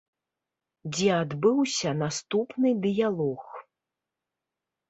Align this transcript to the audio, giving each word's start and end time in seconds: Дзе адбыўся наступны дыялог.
Дзе 0.95 1.09
адбыўся 1.23 1.93
наступны 2.01 2.69
дыялог. 2.87 3.43